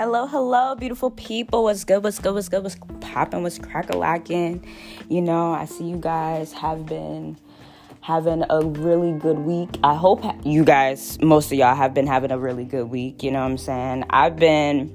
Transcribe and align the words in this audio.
Hello, 0.00 0.26
hello, 0.26 0.74
beautiful 0.76 1.10
people. 1.10 1.64
What's 1.64 1.84
good? 1.84 2.02
What's 2.02 2.18
good? 2.18 2.32
What's 2.32 2.48
good? 2.48 2.62
What's 2.62 2.76
popping? 3.02 3.42
What's 3.42 3.58
crack 3.58 3.90
a 3.90 3.98
lacking? 3.98 4.66
You 5.10 5.20
know, 5.20 5.52
I 5.52 5.66
see 5.66 5.84
you 5.84 5.98
guys 5.98 6.54
have 6.54 6.86
been 6.86 7.36
having 8.00 8.42
a 8.48 8.62
really 8.62 9.12
good 9.12 9.40
week. 9.40 9.68
I 9.84 9.94
hope 9.94 10.24
you 10.42 10.64
guys, 10.64 11.20
most 11.20 11.52
of 11.52 11.58
y'all, 11.58 11.74
have 11.74 11.92
been 11.92 12.06
having 12.06 12.30
a 12.30 12.38
really 12.38 12.64
good 12.64 12.88
week. 12.88 13.22
You 13.22 13.30
know 13.30 13.40
what 13.40 13.50
I'm 13.50 13.58
saying? 13.58 14.04
I've 14.08 14.36
been, 14.36 14.88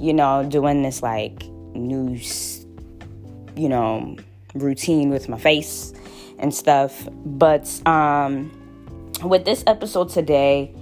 you 0.00 0.12
know, 0.12 0.42
doing 0.42 0.82
this 0.82 1.00
like 1.00 1.44
new, 1.76 2.18
you 3.54 3.68
know, 3.68 4.16
routine 4.52 5.10
with 5.10 5.28
my 5.28 5.38
face 5.38 5.92
and 6.40 6.52
stuff. 6.52 7.08
But 7.24 7.70
um, 7.86 8.50
with 9.22 9.44
this 9.44 9.62
episode 9.68 10.08
today, 10.08 10.74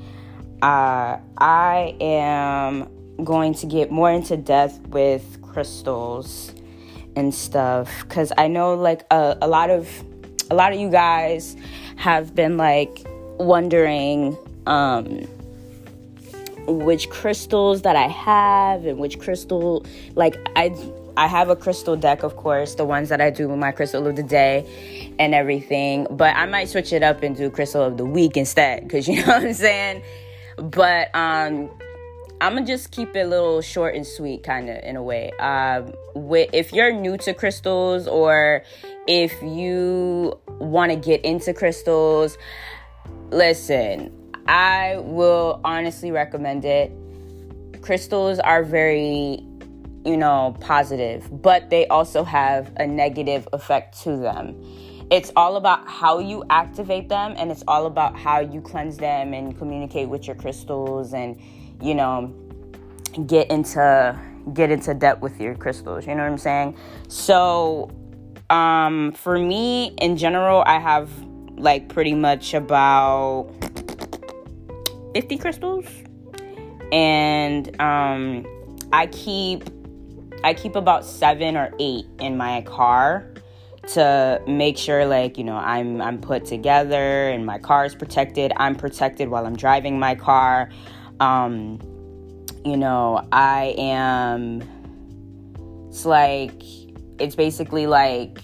uh, 0.63 1.19
I 1.37 1.97
am 2.01 2.97
going 3.25 3.55
to 3.55 3.67
get 3.67 3.91
more 3.91 4.11
into 4.11 4.37
depth 4.37 4.79
with 4.89 5.41
crystals 5.43 6.53
and 7.17 7.35
stuff. 7.35 7.91
Because 8.03 8.33
I 8.37 8.49
know 8.49 8.75
like 8.75 9.05
a, 9.11 9.37
a 9.41 9.49
lot 9.49 9.71
of 9.71 9.89
a 10.51 10.55
lot 10.55 10.73
of 10.73 10.79
you 10.79 10.91
guys 10.91 11.57
have 11.97 12.35
been 12.35 12.57
like 12.57 13.07
wondering 13.39 14.37
um, 14.67 15.27
which 16.67 17.09
crystals 17.11 17.83
that 17.83 17.97
I 17.97 18.09
have 18.09 18.85
and 18.87 18.99
which 18.99 19.19
crystal 19.19 19.85
like 20.15 20.37
I 20.57 20.75
I 21.17 21.27
have 21.29 21.49
a 21.49 21.57
crystal 21.57 21.97
deck 21.97 22.23
of 22.23 22.37
course 22.37 22.75
the 22.75 22.85
ones 22.85 23.09
that 23.09 23.21
I 23.21 23.31
do 23.31 23.49
with 23.49 23.59
my 23.59 23.73
crystal 23.73 24.07
of 24.07 24.17
the 24.17 24.23
day 24.23 25.15
and 25.19 25.35
everything 25.35 26.07
but 26.11 26.37
I 26.37 26.47
might 26.47 26.69
switch 26.69 26.93
it 26.93 27.03
up 27.03 27.23
and 27.23 27.37
do 27.37 27.51
crystal 27.51 27.83
of 27.83 27.97
the 27.97 28.05
week 28.05 28.37
instead 28.37 28.83
because 28.83 29.09
you 29.09 29.17
know 29.27 29.29
what 29.29 29.45
I'm 29.45 29.55
saying? 29.55 30.03
But 30.57 31.15
um 31.15 31.71
I'm 32.39 32.55
gonna 32.55 32.67
just 32.67 32.91
keep 32.91 33.17
it 33.17 33.21
a 33.21 33.27
little 33.27 33.63
short 33.63 33.95
and 33.95 34.07
sweet, 34.07 34.43
kind 34.43 34.69
of 34.69 34.77
in 34.83 34.97
a 34.97 35.03
way. 35.03 35.33
Um, 35.41 35.93
with, 36.15 36.51
if 36.53 36.71
you're 36.71 36.93
new 36.93 37.17
to 37.19 37.33
crystals 37.33 38.07
or 38.07 38.63
if 39.07 39.33
you 39.43 40.39
want 40.59 40.93
to 40.93 40.97
get 40.97 41.25
into 41.25 41.55
crystals, 41.55 42.37
listen, 43.31 44.13
I 44.47 44.97
will 44.99 45.61
honestly 45.65 46.11
recommend 46.11 46.67
it. 46.67 46.93
Crystals 47.81 48.39
are 48.39 48.63
very, 48.63 49.43
you 50.05 50.19
know, 50.19 50.55
positive, 50.61 51.29
but 51.43 51.71
they 51.71 51.87
also 51.87 52.23
have 52.23 52.71
a 52.77 52.87
negative 52.87 53.49
effect 53.55 54.03
to 54.03 54.15
them. 54.17 54.55
It's 55.11 55.33
all 55.37 55.57
about 55.57 55.89
how 55.89 56.19
you 56.19 56.45
activate 56.51 57.09
them 57.09 57.35
and 57.39 57.51
it's 57.51 57.63
all 57.67 57.87
about 57.87 58.19
how 58.19 58.41
you 58.41 58.61
cleanse 58.61 58.99
them 58.99 59.33
and 59.33 59.57
communicate 59.57 60.09
with 60.09 60.27
your 60.27 60.37
crystals 60.37 61.15
and 61.15 61.41
you 61.81 61.95
know, 61.95 62.35
get 63.27 63.51
into 63.51 64.19
get 64.53 64.71
into 64.71 64.95
depth 64.95 65.23
with 65.23 65.41
your 65.41 65.55
crystals. 65.55 66.07
You 66.07 66.15
know 66.15 66.23
what 66.23 66.33
I'm 66.33 66.39
saying? 66.39 66.77
So, 67.09 67.91
um, 68.51 69.13
for 69.13 69.39
me 69.39 69.95
in 69.99 70.17
general, 70.17 70.63
I 70.67 70.79
have 70.79 71.11
like 71.57 71.89
pretty 71.89 72.15
much 72.15 72.55
about 72.55 73.51
50 75.15 75.39
crystals, 75.39 75.87
and 76.93 77.81
um, 77.81 78.47
I 78.93 79.07
keep 79.07 79.65
I 80.45 80.55
keep 80.55 80.77
about 80.77 81.05
seven 81.05 81.57
or 81.57 81.73
eight 81.81 82.07
in 82.21 82.37
my 82.37 82.63
car 82.63 83.33
to 83.89 84.43
make 84.47 84.77
sure 84.77 85.07
like 85.07 85.39
you 85.39 85.45
know 85.45 85.57
I'm 85.57 86.01
I'm 86.01 86.21
put 86.21 86.45
together 86.45 87.31
and 87.31 87.47
my 87.47 87.59
car 87.59 87.85
is 87.85 87.95
protected. 87.95 88.53
I'm 88.57 88.75
protected 88.75 89.29
while 89.29 89.47
I'm 89.47 89.57
driving 89.57 89.99
my 89.99 90.15
car. 90.15 90.71
Um, 91.21 91.79
you 92.65 92.77
know, 92.77 93.27
I 93.33 93.75
am. 93.79 94.63
It's 95.89 96.05
like, 96.05 96.63
it's 97.19 97.35
basically 97.35 97.87
like, 97.87 98.41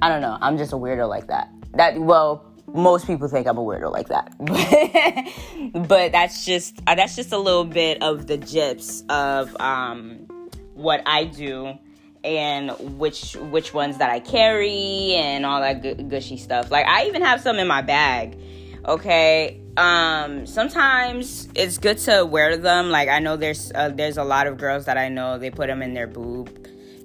I 0.00 0.08
don't 0.08 0.22
know. 0.22 0.36
I'm 0.40 0.58
just 0.58 0.72
a 0.72 0.76
weirdo 0.76 1.08
like 1.08 1.28
that. 1.28 1.50
That, 1.74 1.98
well, 2.00 2.44
most 2.66 3.06
people 3.06 3.28
think 3.28 3.46
I'm 3.46 3.58
a 3.58 3.62
weirdo 3.62 3.92
like 3.92 4.08
that. 4.08 4.34
but 5.88 6.10
that's 6.12 6.44
just, 6.44 6.80
uh, 6.86 6.94
that's 6.94 7.14
just 7.14 7.32
a 7.32 7.38
little 7.38 7.64
bit 7.64 8.02
of 8.02 8.26
the 8.26 8.36
gist 8.36 9.08
of 9.10 9.54
um, 9.60 10.26
what 10.74 11.02
I 11.06 11.24
do 11.24 11.78
and 12.24 12.72
which 12.98 13.36
which 13.36 13.74
ones 13.74 13.98
that 13.98 14.10
I 14.10 14.18
carry 14.18 15.14
and 15.14 15.44
all 15.44 15.60
that 15.60 16.08
gushy 16.08 16.38
stuff. 16.38 16.70
Like 16.70 16.86
I 16.86 17.06
even 17.06 17.22
have 17.22 17.40
some 17.40 17.58
in 17.58 17.68
my 17.68 17.82
bag. 17.82 18.38
Okay, 18.86 19.60
um 19.76 20.46
sometimes 20.46 21.48
it's 21.54 21.78
good 21.78 21.98
to 21.98 22.24
wear 22.24 22.56
them. 22.56 22.90
Like 22.90 23.08
i 23.08 23.18
know 23.18 23.36
there's 23.36 23.72
uh, 23.74 23.88
there's 23.88 24.16
a 24.16 24.24
lot 24.24 24.46
of 24.46 24.56
girls 24.56 24.84
that 24.84 24.96
i 24.96 25.08
know 25.08 25.38
they 25.38 25.50
put 25.50 25.66
them 25.66 25.82
in 25.82 25.94
their 25.94 26.06
boob 26.06 26.50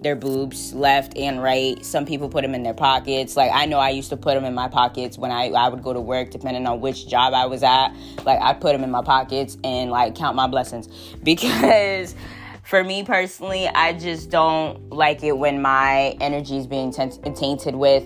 their 0.02 0.16
boobs 0.16 0.74
left 0.74 1.18
and 1.18 1.44
right. 1.44 1.84
Some 1.84 2.06
people 2.06 2.30
put 2.30 2.44
them 2.44 2.56
in 2.56 2.64
their 2.64 2.74
pockets. 2.74 3.36
Like 3.36 3.52
i 3.54 3.66
know 3.66 3.80
i 3.80 3.90
used 3.90 4.10
to 4.10 4.18
put 4.18 4.36
them 4.36 4.46
in 4.46 4.54
my 4.54 4.68
pockets 4.68 5.18
when 5.18 5.32
i 5.32 5.50
i 5.50 5.68
would 5.68 5.84
go 5.84 5.94
to 5.94 6.00
work 6.00 6.30
depending 6.30 6.68
on 6.68 6.80
which 6.80 7.08
job 7.08 7.34
i 7.34 7.46
was 7.46 7.64
at. 7.64 7.90
Like 8.24 8.40
i 8.42 8.54
put 8.54 8.74
them 8.74 8.84
in 8.84 8.92
my 8.92 9.04
pockets 9.04 9.58
and 9.64 9.90
like 9.92 10.16
count 10.16 10.36
my 10.36 10.48
blessings. 10.48 10.88
Because 11.24 12.16
for 12.64 12.84
me 12.84 13.04
personally 13.04 13.68
i 13.68 13.94
just 13.94 14.30
don't 14.30 14.92
like 14.92 15.24
it 15.24 15.38
when 15.38 15.62
my 15.62 16.16
energy 16.22 16.58
is 16.58 16.68
being 16.68 16.92
t- 16.92 17.10
tainted 17.36 17.76
with. 17.76 18.06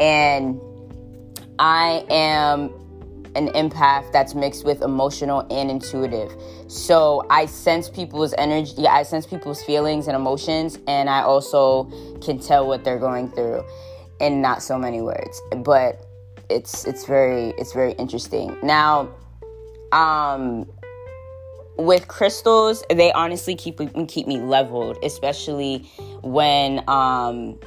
And 0.00 0.60
i 1.58 2.04
am 2.10 2.81
an 3.34 3.48
empath 3.48 4.10
that's 4.12 4.34
mixed 4.34 4.64
with 4.64 4.82
emotional 4.82 5.46
and 5.50 5.70
intuitive. 5.70 6.34
So 6.68 7.26
I 7.30 7.46
sense 7.46 7.88
people's 7.88 8.34
energy, 8.38 8.86
I 8.86 9.02
sense 9.02 9.26
people's 9.26 9.62
feelings 9.62 10.06
and 10.06 10.16
emotions, 10.16 10.78
and 10.86 11.08
I 11.08 11.22
also 11.22 11.84
can 12.20 12.38
tell 12.38 12.66
what 12.66 12.84
they're 12.84 12.98
going 12.98 13.30
through 13.30 13.64
in 14.20 14.40
not 14.40 14.62
so 14.62 14.78
many 14.78 15.00
words. 15.00 15.40
But 15.56 16.06
it's 16.50 16.84
it's 16.84 17.06
very 17.06 17.54
it's 17.58 17.72
very 17.72 17.92
interesting. 17.92 18.56
Now, 18.62 19.10
um 19.92 20.66
with 21.78 22.06
crystals, 22.06 22.84
they 22.90 23.12
honestly 23.12 23.54
keep 23.54 23.80
keep 24.08 24.26
me 24.26 24.40
leveled, 24.40 24.98
especially 25.02 25.90
when 26.22 26.88
um 26.88 27.58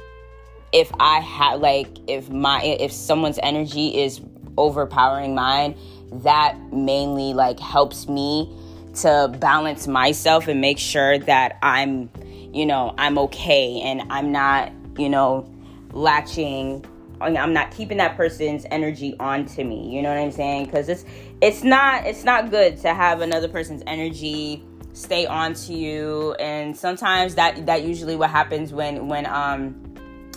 if 0.72 0.90
I 1.00 1.20
have 1.20 1.60
like 1.60 1.88
if 2.06 2.28
my 2.30 2.62
if 2.62 2.92
someone's 2.92 3.38
energy 3.42 3.98
is 3.98 4.20
overpowering 4.58 5.34
mine, 5.34 5.76
that 6.12 6.56
mainly 6.72 7.34
like 7.34 7.58
helps 7.60 8.08
me 8.08 8.50
to 8.96 9.34
balance 9.38 9.86
myself 9.86 10.48
and 10.48 10.60
make 10.60 10.78
sure 10.78 11.18
that 11.18 11.58
I'm, 11.62 12.10
you 12.52 12.66
know, 12.66 12.94
I'm 12.96 13.18
okay 13.18 13.80
and 13.82 14.02
I'm 14.10 14.32
not, 14.32 14.72
you 14.96 15.08
know, 15.08 15.48
latching 15.92 16.84
I'm 17.18 17.54
not 17.54 17.70
keeping 17.70 17.96
that 17.96 18.14
person's 18.14 18.66
energy 18.70 19.16
onto 19.18 19.64
me. 19.64 19.88
You 19.88 20.02
know 20.02 20.10
what 20.10 20.18
I'm 20.18 20.32
saying? 20.32 20.70
Cuz 20.70 20.88
it's 20.88 21.04
it's 21.40 21.64
not 21.64 22.06
it's 22.06 22.24
not 22.24 22.50
good 22.50 22.76
to 22.82 22.92
have 22.92 23.20
another 23.20 23.48
person's 23.48 23.82
energy 23.86 24.62
stay 24.92 25.26
onto 25.26 25.74
you 25.74 26.34
and 26.40 26.74
sometimes 26.74 27.34
that 27.34 27.66
that 27.66 27.82
usually 27.82 28.16
what 28.16 28.30
happens 28.30 28.72
when 28.72 29.08
when 29.08 29.26
um 29.26 29.74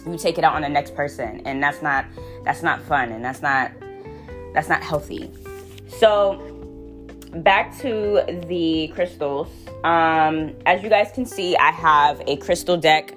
you 0.06 0.18
take 0.18 0.38
it 0.38 0.44
out 0.44 0.54
on 0.54 0.62
the 0.62 0.68
next 0.68 0.94
person 0.96 1.42
and 1.46 1.64
that's 1.64 1.82
not 1.82 2.06
that's 2.44 2.62
not 2.62 2.82
fun 2.82 3.10
and 3.14 3.24
that's 3.24 3.42
not 3.42 3.72
that's 4.54 4.70
not 4.70 4.84
healthy. 4.84 5.32
So, 6.00 6.38
back 7.34 7.78
to 7.80 8.24
the 8.48 8.92
crystals. 8.96 9.48
Um, 9.84 10.56
as 10.66 10.84
you 10.84 10.90
guys 10.90 11.12
can 11.14 11.26
see, 11.26 11.56
I 11.56 11.72
have 11.72 12.22
a 12.28 12.38
crystal 12.38 12.78
deck, 12.78 13.16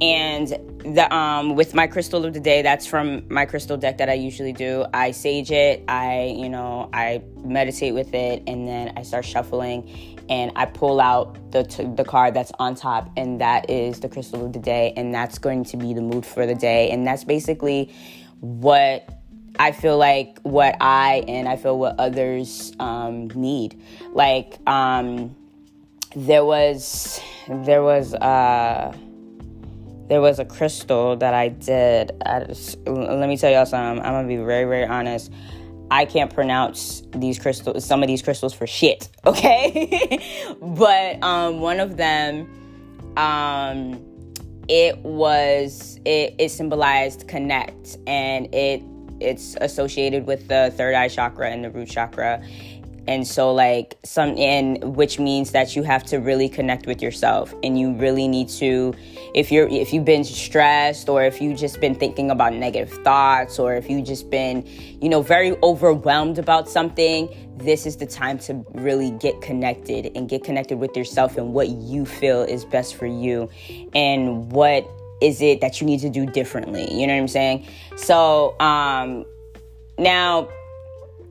and 0.00 0.48
the 0.94 1.12
um 1.14 1.56
with 1.56 1.74
my 1.74 1.86
crystal 1.86 2.24
of 2.24 2.32
the 2.32 2.40
day, 2.40 2.62
that's 2.62 2.86
from 2.86 3.22
my 3.28 3.44
crystal 3.44 3.76
deck 3.76 3.98
that 3.98 4.08
I 4.08 4.14
usually 4.14 4.52
do. 4.52 4.86
I 4.94 5.10
sage 5.10 5.50
it, 5.50 5.84
I 5.88 6.34
you 6.36 6.48
know 6.48 6.88
I 6.92 7.22
meditate 7.44 7.94
with 7.94 8.14
it, 8.14 8.42
and 8.46 8.66
then 8.66 8.92
I 8.96 9.02
start 9.02 9.24
shuffling, 9.24 10.18
and 10.30 10.52
I 10.56 10.64
pull 10.66 11.00
out 11.00 11.36
the 11.52 11.64
t- 11.64 11.84
the 11.84 12.04
card 12.04 12.34
that's 12.34 12.52
on 12.58 12.76
top, 12.76 13.10
and 13.16 13.40
that 13.40 13.68
is 13.68 14.00
the 14.00 14.08
crystal 14.08 14.46
of 14.46 14.52
the 14.52 14.58
day, 14.58 14.94
and 14.96 15.12
that's 15.12 15.38
going 15.38 15.64
to 15.64 15.76
be 15.76 15.92
the 15.92 16.02
mood 16.02 16.24
for 16.24 16.46
the 16.46 16.54
day, 16.54 16.90
and 16.90 17.06
that's 17.06 17.24
basically 17.24 17.92
what 18.40 19.19
I 19.60 19.72
feel 19.72 19.98
like 19.98 20.38
what 20.40 20.74
I 20.80 21.22
and 21.28 21.46
I 21.46 21.56
feel 21.56 21.78
what 21.78 21.96
others 21.98 22.72
um, 22.80 23.28
need. 23.34 23.78
Like 24.14 24.58
um, 24.66 25.36
there 26.16 26.46
was 26.46 27.20
there 27.46 27.82
was 27.82 28.14
uh, 28.14 28.96
there 30.08 30.22
was 30.22 30.38
a 30.38 30.46
crystal 30.46 31.14
that 31.16 31.34
I 31.34 31.48
did. 31.48 32.10
I 32.24 32.44
just, 32.44 32.78
let 32.86 33.28
me 33.28 33.36
tell 33.36 33.52
y'all 33.52 33.66
something. 33.66 34.02
I'm 34.02 34.12
gonna 34.14 34.26
be 34.26 34.36
very 34.36 34.64
very 34.64 34.86
honest. 34.86 35.30
I 35.90 36.06
can't 36.06 36.32
pronounce 36.32 37.02
these 37.10 37.38
crystals, 37.38 37.84
some 37.84 38.02
of 38.02 38.06
these 38.06 38.22
crystals 38.22 38.54
for 38.54 38.66
shit, 38.66 39.10
okay? 39.26 40.56
but 40.62 41.22
um, 41.22 41.60
one 41.60 41.80
of 41.80 41.98
them, 41.98 42.48
um, 43.18 44.00
it 44.68 44.96
was 45.00 46.00
it, 46.06 46.34
it 46.38 46.48
symbolized 46.50 47.28
connect, 47.28 47.98
and 48.06 48.54
it 48.54 48.82
it's 49.20 49.56
associated 49.60 50.26
with 50.26 50.48
the 50.48 50.72
third 50.76 50.94
eye 50.94 51.08
chakra 51.08 51.50
and 51.50 51.64
the 51.64 51.70
root 51.70 51.88
chakra. 51.88 52.42
And 53.06 53.26
so 53.26 53.52
like 53.52 53.98
some 54.04 54.36
and 54.38 54.94
which 54.94 55.18
means 55.18 55.50
that 55.52 55.74
you 55.74 55.82
have 55.82 56.04
to 56.04 56.18
really 56.18 56.48
connect 56.48 56.86
with 56.86 57.02
yourself 57.02 57.52
and 57.62 57.78
you 57.78 57.94
really 57.94 58.28
need 58.28 58.48
to 58.50 58.94
if 59.34 59.50
you're 59.50 59.66
if 59.68 59.92
you've 59.92 60.04
been 60.04 60.22
stressed 60.22 61.08
or 61.08 61.24
if 61.24 61.40
you've 61.40 61.58
just 61.58 61.80
been 61.80 61.94
thinking 61.94 62.30
about 62.30 62.54
negative 62.54 62.92
thoughts 63.02 63.58
or 63.58 63.74
if 63.74 63.88
you've 63.88 64.06
just 64.06 64.30
been 64.30 64.64
you 65.00 65.08
know 65.08 65.22
very 65.22 65.56
overwhelmed 65.62 66.38
about 66.38 66.68
something 66.68 67.28
this 67.56 67.84
is 67.86 67.96
the 67.96 68.06
time 68.06 68.38
to 68.38 68.64
really 68.74 69.10
get 69.12 69.40
connected 69.40 70.10
and 70.14 70.28
get 70.28 70.44
connected 70.44 70.78
with 70.78 70.96
yourself 70.96 71.36
and 71.36 71.52
what 71.52 71.68
you 71.68 72.04
feel 72.04 72.42
is 72.42 72.64
best 72.64 72.94
for 72.94 73.06
you 73.06 73.48
and 73.94 74.52
what 74.52 74.88
is 75.20 75.40
it 75.42 75.60
that 75.60 75.80
you 75.80 75.86
need 75.86 76.00
to 76.00 76.10
do 76.10 76.26
differently 76.26 76.92
you 76.92 77.06
know 77.06 77.14
what 77.14 77.20
i'm 77.20 77.28
saying 77.28 77.66
so 77.96 78.58
um 78.60 79.24
now 79.98 80.48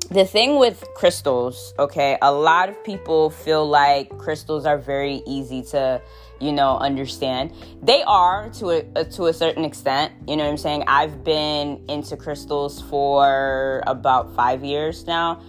the 0.10 0.26
thing 0.26 0.58
with 0.58 0.84
crystals, 0.96 1.74
okay, 1.78 2.18
a 2.22 2.32
lot 2.32 2.68
of 2.68 2.84
people 2.84 3.30
feel 3.30 3.68
like 3.68 4.10
crystals 4.18 4.66
are 4.66 4.78
very 4.78 5.22
easy 5.28 5.62
to, 5.62 6.02
you 6.40 6.52
know, 6.52 6.78
understand. 6.78 7.54
They 7.84 8.02
are 8.04 8.50
to 8.56 8.70
a, 8.70 9.06
to 9.06 9.26
a 9.26 9.34
certain 9.34 9.64
extent. 9.64 10.14
You 10.28 10.36
know 10.36 10.46
what 10.46 10.52
I'm 10.52 10.58
saying? 10.58 10.84
I've 10.88 11.24
been 11.24 11.86
into 11.88 12.18
crystals 12.18 12.82
for 12.82 13.84
about 13.86 14.34
five 14.36 14.64
years 14.64 15.06
now. 15.06 15.44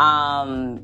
Um, 0.00 0.82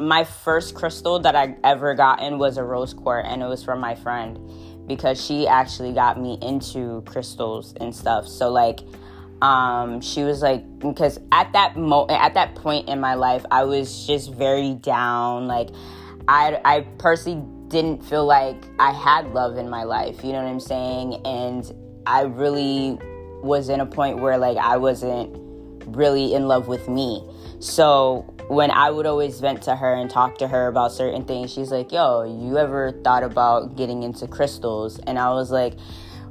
my 0.00 0.24
first 0.24 0.74
crystal 0.74 1.20
that 1.20 1.36
I 1.36 1.56
ever 1.62 1.94
gotten 1.94 2.38
was 2.38 2.56
a 2.56 2.64
rose 2.64 2.94
quartz, 2.94 3.28
and 3.30 3.42
it 3.42 3.46
was 3.46 3.62
from 3.62 3.78
my 3.78 3.94
friend 3.94 4.38
because 4.86 5.24
she 5.24 5.46
actually 5.46 5.92
got 5.92 6.20
me 6.20 6.38
into 6.42 7.02
crystals 7.02 7.74
and 7.80 7.94
stuff. 7.94 8.26
So 8.28 8.50
like 8.50 8.80
um 9.42 10.00
she 10.00 10.22
was 10.22 10.40
like 10.40 10.62
because 10.78 11.18
at 11.30 11.52
that 11.52 11.76
mo 11.76 12.06
at 12.08 12.32
that 12.32 12.54
point 12.54 12.88
in 12.88 12.98
my 12.98 13.12
life 13.12 13.44
i 13.50 13.64
was 13.64 14.06
just 14.06 14.32
very 14.32 14.74
down. 14.74 15.46
Like 15.46 15.68
i 16.28 16.60
i 16.64 16.80
personally 16.98 17.44
didn't 17.68 18.02
feel 18.04 18.24
like 18.24 18.64
i 18.78 18.92
had 18.92 19.32
love 19.34 19.58
in 19.58 19.68
my 19.68 19.82
life 19.82 20.22
you 20.22 20.32
know 20.32 20.42
what 20.42 20.48
i'm 20.48 20.60
saying? 20.60 21.20
And 21.26 21.70
i 22.06 22.22
really 22.22 22.98
was 23.42 23.68
in 23.68 23.80
a 23.80 23.86
point 23.86 24.18
where 24.18 24.38
like 24.38 24.56
i 24.56 24.76
wasn't 24.76 25.36
really 25.86 26.34
in 26.34 26.48
love 26.48 26.68
with 26.68 26.88
me. 26.88 27.22
So 27.60 28.34
when 28.48 28.70
i 28.70 28.90
would 28.90 29.06
always 29.06 29.40
vent 29.40 29.62
to 29.62 29.74
her 29.74 29.94
and 29.94 30.08
talk 30.10 30.38
to 30.38 30.46
her 30.46 30.68
about 30.68 30.92
certain 30.92 31.24
things 31.24 31.52
she's 31.52 31.70
like 31.70 31.90
yo 31.90 32.22
you 32.22 32.58
ever 32.58 32.92
thought 33.02 33.22
about 33.22 33.76
getting 33.76 34.02
into 34.02 34.26
crystals? 34.26 34.98
And 35.00 35.18
i 35.18 35.30
was 35.30 35.50
like 35.50 35.74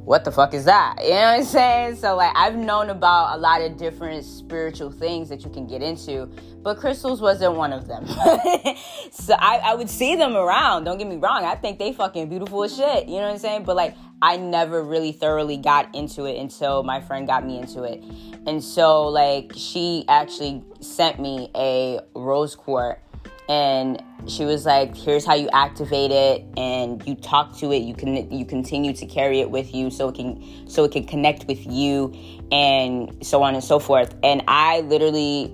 what 0.05 0.23
the 0.23 0.31
fuck 0.31 0.53
is 0.53 0.65
that? 0.65 0.97
You 1.01 1.09
know 1.09 1.15
what 1.15 1.39
I'm 1.39 1.43
saying? 1.43 1.95
So, 1.95 2.15
like, 2.15 2.31
I've 2.35 2.55
known 2.55 2.91
about 2.91 3.35
a 3.35 3.39
lot 3.39 3.61
of 3.61 3.75
different 3.75 4.23
spiritual 4.23 4.91
things 4.91 5.29
that 5.29 5.43
you 5.43 5.49
can 5.49 5.65
get 5.65 5.81
into, 5.81 6.27
but 6.61 6.77
crystals 6.77 7.21
wasn't 7.21 7.55
one 7.55 7.73
of 7.73 7.87
them. 7.87 8.05
so, 9.11 9.33
I, 9.33 9.61
I 9.63 9.73
would 9.73 9.89
see 9.89 10.15
them 10.15 10.35
around. 10.35 10.83
Don't 10.83 10.99
get 10.99 11.07
me 11.07 11.15
wrong. 11.15 11.43
I 11.43 11.55
think 11.55 11.79
they 11.79 11.91
fucking 11.91 12.29
beautiful 12.29 12.63
as 12.63 12.75
shit. 12.75 13.07
You 13.07 13.15
know 13.15 13.23
what 13.23 13.31
I'm 13.33 13.39
saying? 13.39 13.63
But, 13.63 13.75
like, 13.75 13.95
I 14.21 14.37
never 14.37 14.83
really 14.83 15.11
thoroughly 15.11 15.57
got 15.57 15.93
into 15.95 16.25
it 16.25 16.39
until 16.39 16.83
my 16.83 17.01
friend 17.01 17.25
got 17.25 17.43
me 17.43 17.57
into 17.57 17.81
it. 17.81 18.03
And 18.45 18.63
so, 18.63 19.07
like, 19.07 19.53
she 19.55 20.05
actually 20.07 20.63
sent 20.81 21.19
me 21.19 21.49
a 21.55 21.99
rose 22.13 22.55
quartz 22.55 23.01
and 23.47 24.01
she 24.27 24.43
was 24.43 24.65
like 24.65 24.95
here's 24.95 25.25
how 25.25 25.35
you 25.35 25.47
activate 25.53 26.11
it 26.11 26.43
and 26.57 27.05
you 27.07 27.13
talk 27.15 27.55
to 27.57 27.71
it 27.71 27.77
you 27.77 27.93
can 27.93 28.31
you 28.31 28.45
continue 28.45 28.91
to 28.91 29.05
carry 29.05 29.39
it 29.39 29.51
with 29.51 29.73
you 29.73 29.91
so 29.91 30.09
it 30.09 30.15
can 30.15 30.67
so 30.67 30.83
it 30.83 30.91
can 30.91 31.05
connect 31.05 31.45
with 31.45 31.65
you 31.67 32.13
and 32.51 33.15
so 33.25 33.43
on 33.43 33.53
and 33.53 33.63
so 33.63 33.79
forth. 33.79 34.15
And 34.23 34.43
i 34.47 34.81
literally 34.81 35.53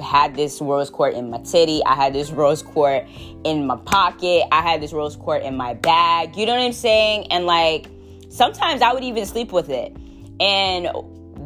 had 0.00 0.34
this 0.34 0.60
rose 0.60 0.90
quartz 0.90 1.16
in 1.16 1.30
my 1.30 1.38
titty. 1.38 1.80
I 1.84 1.94
had 1.94 2.12
this 2.12 2.30
rose 2.30 2.62
quartz 2.62 3.08
in 3.44 3.66
my 3.66 3.76
pocket. 3.76 4.44
I 4.50 4.60
had 4.60 4.82
this 4.82 4.92
rose 4.92 5.14
quartz 5.14 5.46
in 5.46 5.56
my 5.56 5.74
bag. 5.74 6.36
You 6.36 6.46
know 6.46 6.52
what 6.52 6.62
i'm 6.62 6.72
saying? 6.72 7.30
And 7.30 7.46
like 7.46 7.86
sometimes 8.28 8.82
i 8.82 8.92
would 8.92 9.04
even 9.04 9.26
sleep 9.26 9.52
with 9.52 9.68
it. 9.68 9.96
And 10.40 10.88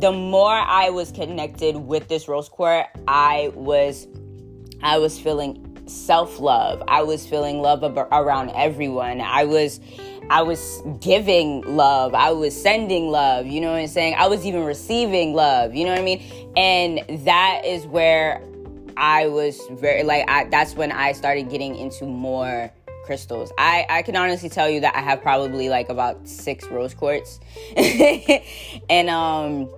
the 0.00 0.12
more 0.12 0.52
i 0.52 0.90
was 0.90 1.10
connected 1.10 1.76
with 1.76 2.06
this 2.08 2.28
rose 2.28 2.50
quartz 2.50 2.88
i 3.08 3.50
was 3.54 4.06
i 4.82 4.98
was 4.98 5.19
feeling 5.19 5.65
self 5.86 6.38
love. 6.40 6.82
I 6.88 7.02
was 7.02 7.26
feeling 7.26 7.60
love 7.60 7.82
around 7.82 8.50
everyone. 8.50 9.20
I 9.20 9.44
was 9.44 9.80
I 10.28 10.42
was 10.42 10.82
giving 11.00 11.62
love. 11.76 12.14
I 12.14 12.32
was 12.32 12.60
sending 12.60 13.10
love. 13.10 13.46
You 13.46 13.60
know 13.60 13.70
what 13.70 13.78
I'm 13.78 13.86
saying? 13.86 14.14
I 14.18 14.26
was 14.26 14.44
even 14.44 14.64
receiving 14.64 15.34
love. 15.34 15.74
You 15.74 15.84
know 15.84 15.92
what 15.92 16.00
I 16.00 16.04
mean? 16.04 16.52
And 16.56 17.24
that 17.24 17.62
is 17.64 17.86
where 17.86 18.42
I 18.96 19.28
was 19.28 19.60
very 19.72 20.02
like 20.02 20.28
I, 20.28 20.44
that's 20.44 20.74
when 20.74 20.90
I 20.90 21.12
started 21.12 21.48
getting 21.48 21.76
into 21.76 22.06
more 22.06 22.72
crystals. 23.04 23.52
I 23.56 23.86
I 23.88 24.02
can 24.02 24.16
honestly 24.16 24.48
tell 24.48 24.68
you 24.68 24.80
that 24.80 24.96
I 24.96 25.00
have 25.00 25.22
probably 25.22 25.68
like 25.68 25.88
about 25.88 26.26
6 26.26 26.66
rose 26.66 26.94
quartz. 26.94 27.38
and 27.76 29.08
um 29.08 29.70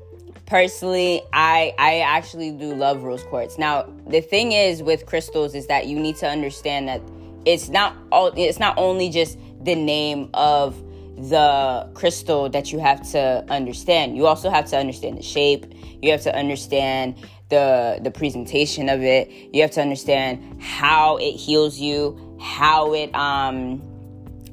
personally 0.48 1.22
i 1.34 1.74
i 1.78 1.98
actually 1.98 2.50
do 2.50 2.74
love 2.74 3.02
rose 3.02 3.22
quartz. 3.24 3.58
Now 3.58 3.86
the 4.06 4.20
thing 4.20 4.52
is 4.52 4.82
with 4.82 5.06
crystals 5.06 5.54
is 5.54 5.66
that 5.66 5.86
you 5.86 6.00
need 6.00 6.16
to 6.16 6.26
understand 6.26 6.88
that 6.88 7.02
it's 7.44 7.68
not 7.68 7.94
all 8.10 8.32
it's 8.34 8.58
not 8.58 8.76
only 8.78 9.10
just 9.10 9.38
the 9.62 9.74
name 9.74 10.30
of 10.34 10.82
the 11.18 11.90
crystal 11.94 12.48
that 12.48 12.72
you 12.72 12.78
have 12.78 13.08
to 13.10 13.44
understand. 13.50 14.16
You 14.16 14.26
also 14.26 14.50
have 14.50 14.66
to 14.66 14.78
understand 14.78 15.18
the 15.18 15.22
shape. 15.22 15.66
You 16.00 16.12
have 16.12 16.22
to 16.22 16.34
understand 16.34 17.16
the 17.50 17.98
the 18.02 18.10
presentation 18.10 18.88
of 18.88 19.02
it. 19.02 19.30
You 19.52 19.60
have 19.62 19.72
to 19.72 19.82
understand 19.82 20.62
how 20.62 21.18
it 21.18 21.32
heals 21.32 21.78
you 21.78 22.38
how 22.40 22.94
it 22.94 23.14
um 23.14 23.82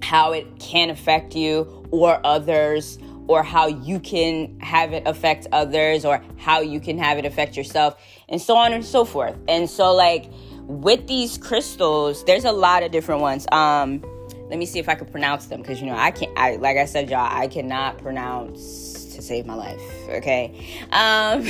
how 0.01 0.33
it 0.33 0.59
can 0.59 0.89
affect 0.89 1.35
you 1.35 1.87
or 1.91 2.19
others 2.25 2.97
or 3.27 3.43
how 3.43 3.67
you 3.67 3.99
can 3.99 4.59
have 4.59 4.93
it 4.93 5.03
affect 5.05 5.47
others 5.51 6.05
or 6.05 6.23
how 6.37 6.61
you 6.61 6.79
can 6.79 6.97
have 6.97 7.17
it 7.17 7.25
affect 7.25 7.57
yourself 7.57 7.99
and 8.29 8.41
so 8.41 8.55
on 8.55 8.73
and 8.73 8.85
so 8.85 9.05
forth. 9.05 9.35
And 9.47 9.69
so 9.69 9.93
like 9.93 10.29
with 10.61 11.07
these 11.07 11.37
crystals 11.37 12.23
there's 12.25 12.45
a 12.45 12.51
lot 12.51 12.83
of 12.83 12.91
different 12.91 13.21
ones. 13.21 13.45
Um 13.51 14.03
let 14.49 14.59
me 14.59 14.65
see 14.65 14.79
if 14.79 14.87
i 14.87 14.95
can 14.95 15.07
pronounce 15.07 15.47
them 15.47 15.61
because 15.61 15.81
you 15.81 15.87
know 15.87 15.95
i 15.95 16.11
can't 16.11 16.31
I, 16.37 16.57
like 16.57 16.77
i 16.77 16.85
said 16.85 17.09
y'all 17.09 17.27
i 17.29 17.47
cannot 17.47 17.97
pronounce 17.97 19.05
to 19.15 19.21
save 19.21 19.45
my 19.45 19.55
life 19.55 19.81
okay? 20.09 20.83
Um 20.91 21.45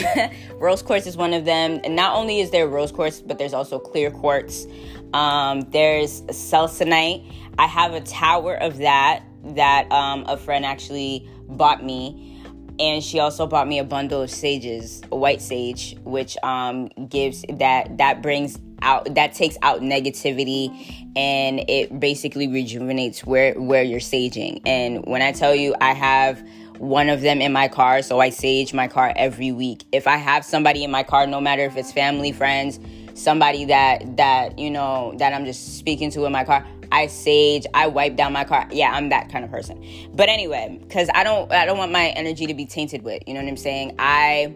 rose 0.60 0.82
quartz 0.82 1.08
is 1.08 1.18
one 1.18 1.34
of 1.34 1.46
them 1.46 1.82
and 1.84 1.96
not 1.96 2.16
only 2.16 2.40
is 2.40 2.52
there 2.52 2.68
rose 2.68 2.92
quartz 2.92 3.22
but 3.22 3.38
there's 3.38 3.54
also 3.54 3.80
clear 3.80 4.12
quartz. 4.12 4.66
Um 5.14 5.62
there's 5.72 6.22
celestite 6.24 7.30
i 7.58 7.68
have 7.68 7.94
a 7.94 8.02
tower 8.02 8.56
of 8.56 8.78
that 8.78 9.24
that 9.44 9.92
um 9.92 10.26
a 10.28 10.38
friend 10.38 10.66
actually 10.66 11.28
bought 11.48 11.84
me 11.84 12.32
and 12.80 13.04
she 13.04 13.20
also 13.20 13.48
bought 13.48 13.68
me 13.68 13.80
a 13.80 13.84
bundle 13.84 14.22
of 14.22 14.30
sages 14.30 15.02
a 15.12 15.16
white 15.16 15.42
sage 15.42 15.96
which 16.04 16.38
um 16.44 16.88
gives 17.10 17.46
that 17.50 17.98
that 17.98 18.22
brings 18.22 18.60
out 18.82 19.16
that 19.16 19.34
takes 19.34 19.58
out 19.62 19.82
negativity 19.82 20.70
and 21.16 21.62
it 21.70 22.00
basically 22.00 22.48
rejuvenates 22.48 23.26
where 23.26 23.54
where 23.60 23.84
you're 23.84 24.00
saging. 24.00 24.62
And 24.66 25.06
when 25.06 25.22
i 25.22 25.32
tell 25.32 25.56
you 25.56 25.76
i 25.82 25.94
have 25.94 26.46
one 26.78 27.10
of 27.10 27.22
them 27.22 27.42
in 27.42 27.54
my 27.54 27.68
car 27.68 28.02
so 28.02 28.20
i 28.20 28.30
sage 28.30 28.74
my 28.74 28.88
car 28.88 29.14
every 29.16 29.52
week. 29.52 29.84
If 29.92 30.08
i 30.08 30.18
have 30.18 30.46
somebody 30.46 30.84
in 30.84 30.92
my 30.92 31.04
car 31.04 31.28
no 31.28 31.42
matter 31.42 31.64
if 31.64 31.78
it's 31.78 31.92
family 31.92 32.32
friends 32.32 32.80
somebody 33.16 33.64
that 33.64 34.18
that 34.18 34.60
you 34.60 34.70
know 34.70 35.14
that 35.18 35.34
i'm 35.34 35.46
just 35.46 35.78
speaking 35.78 36.12
to 36.12 36.26
in 36.26 36.34
my 36.34 36.44
car 36.44 36.68
I 36.92 37.08
sage, 37.08 37.66
I 37.74 37.88
wipe 37.88 38.16
down 38.16 38.34
my 38.34 38.44
car. 38.44 38.68
Yeah, 38.72 38.92
I'm 38.92 39.10
that 39.10 39.32
kind 39.32 39.44
of 39.46 39.52
person. 39.52 39.84
But 40.14 40.30
anyway, 40.30 40.80
cuz 40.90 41.10
I 41.14 41.24
don't 41.24 41.52
I 41.52 41.66
don't 41.66 41.78
want 41.78 41.92
my 41.92 42.10
energy 42.10 42.46
to 42.46 42.54
be 42.54 42.66
tainted 42.66 43.04
with, 43.04 43.24
you 43.28 43.34
know 43.34 43.42
what 43.42 43.50
I'm 43.50 43.58
saying? 43.58 43.96
I 44.00 44.56